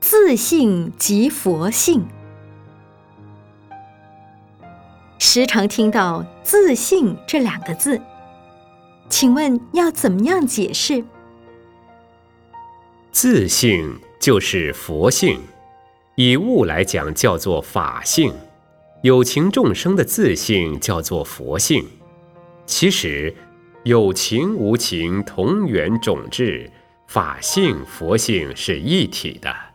[0.00, 2.06] 自性即佛性。
[5.18, 8.00] 时常听到“自性”这两个字，
[9.08, 11.04] 请问要怎么样解释？
[13.10, 15.40] 自性就是佛性，
[16.14, 18.32] 以物来讲叫做法性，
[19.02, 21.84] 有情众生的自性叫做佛性。
[22.64, 23.34] 其实，
[23.82, 26.70] 有情无情同源种质，
[27.08, 29.67] 法性佛性是一体的。